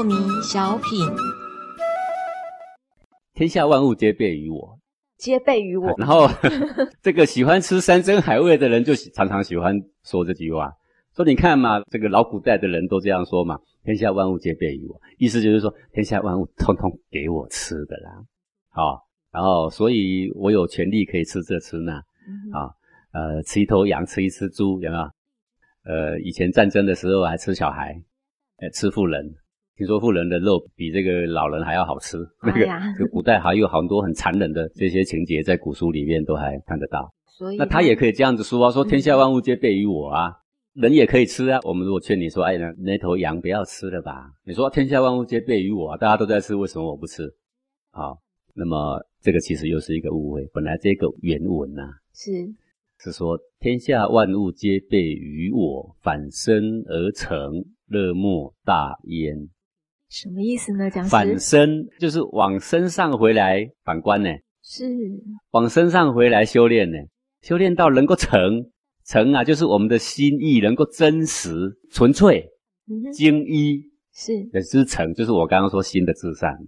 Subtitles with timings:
[0.00, 1.06] 破迷小品，
[3.34, 4.78] 天下万物皆备于我。
[5.18, 5.94] 皆备于我。
[6.00, 6.26] 然后，
[7.04, 10.72] 这个喜欢吃山珍海味的人，就常常喜欢说这句话：
[11.14, 14.98] 说你看嘛，这个老古代的人都这样说嘛，天下万物皆备于我。
[15.18, 18.24] 意思就是说，天下万物通通给我吃的啦。
[18.70, 21.92] 好，然后，所以我有权利可以吃这吃那。
[22.54, 22.72] 啊，
[23.12, 25.02] 呃，吃一头羊，吃一只猪，有没有？
[25.84, 28.02] 呃，以前战争的时候还吃小孩，
[28.62, 29.34] 呃，吃妇人。
[29.76, 32.66] 听说富人的肉比这个老人还要好吃，那个，
[32.98, 37.10] 就古代还有很多很残忍的这些情节，在古书里面都还看得到。
[37.26, 40.32] 所以，那他也可以这样子说啊，说天下万物皆备于我啊，
[40.74, 41.58] 人也可以吃啊。
[41.64, 44.30] 我们如果劝你说，哎，那那头羊不要吃了吧？
[44.44, 47.22] 你说天下万物皆备于我，啊大家都在吃，为什么我不吃？
[47.90, 48.18] 好，
[48.54, 50.46] 那么这个其实又是一个误会。
[50.52, 52.30] 本来这个原文呐，是
[52.98, 59.48] 是说天下万物皆备于我，反身而成，乐莫大焉。
[60.10, 60.90] 什么意思呢？
[60.90, 64.28] 讲反身就是往身上回来反观呢，
[64.60, 64.84] 是。
[65.52, 66.98] 往身上回来修炼呢，
[67.42, 68.70] 修炼到能够成
[69.06, 71.50] 成啊，就是我们的心意能够真实
[71.92, 72.44] 纯粹，
[73.12, 73.80] 精一
[74.12, 74.34] 是。
[74.52, 76.58] 也是成，就是我刚刚说心的至善，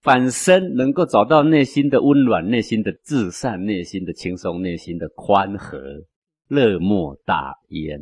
[0.00, 5.78] 反身能够找到内心的温暖，内心的至善，内心的轻松，内心的宽和，
[6.46, 7.98] 乐莫大焉。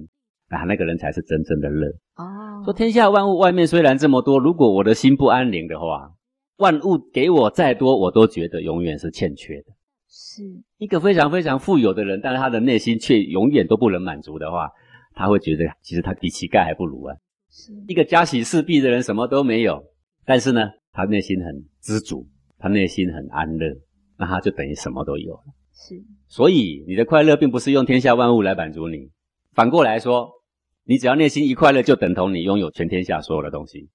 [0.49, 1.91] 啊，那个人才是真正的乐。
[2.17, 6.13] 哦，说天下万物外面虽然这么多，如果我的心不安宁的话，
[6.59, 9.73] 万物给我再多，我都觉得永远是欠缺的。
[10.09, 10.43] 是
[10.77, 14.71] 一个非常非常富有的人，但是他的内心却永远都不能满足的话，
[15.15, 17.17] 他会觉得其实他比乞丐还不如啊。
[17.51, 19.83] 是一个家喜事毕的人，什么都没有，
[20.27, 20.61] 但是呢，
[20.93, 23.75] 他内心很知足，他内心很安乐，
[24.19, 25.45] 那他就等于什么都有了。
[25.73, 25.95] 是，
[26.29, 29.11] 所以你的快乐并不是用天下万物来满足你，
[29.55, 30.31] 反过来说。
[30.85, 33.89] 你只要内心一快乐，就等同你拥有全天下所有的东西。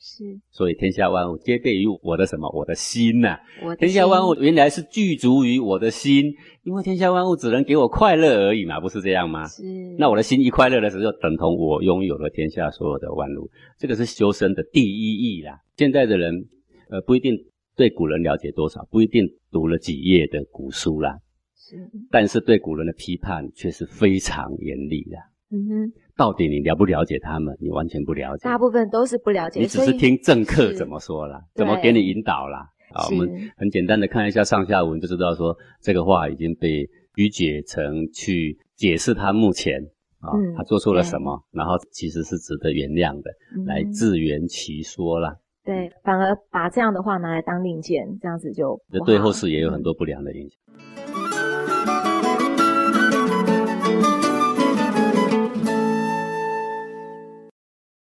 [0.00, 2.48] 是，所以天下万物皆备于我的什么？
[2.54, 3.36] 我的心呐！
[3.64, 9.48] 我天下万物原来是具足于我的心，因为天下万物只能给我快乐而已嘛，不是这样吗？
[9.48, 9.64] 是。
[9.98, 13.50] 那我的心一快乐的时候，等同我拥有了天下所有的万物。
[13.76, 15.58] 这个是修身的第一义啦。
[15.76, 16.46] 现在的人，
[16.90, 17.36] 呃，不一定
[17.74, 21.18] 对古人了解多少，不一定读了几页的古书啦。
[21.56, 21.76] 是。
[22.08, 25.16] 但是对古人的批判却是非常严厉的。
[25.50, 25.92] 嗯哼。
[26.16, 27.56] 到底你了不了解他们？
[27.60, 29.60] 你完全不了解，大部分都是不了解。
[29.60, 32.66] 你只是听政客怎么说啦，怎么给你引导啦。
[32.92, 39.78] 啊，我们很简单的看一下上下文，就知道说这个话已经被曲解成去解释他目前
[40.20, 43.30] 啊，他做错了什么，然后其实是值得原谅的，
[43.66, 45.36] 来自圆其说啦。
[45.64, 50.58] 对，反而把这样的话拿来当令箭，这样子就对后世也有很多不良的影响。